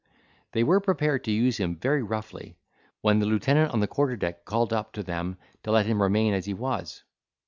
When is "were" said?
0.63-0.79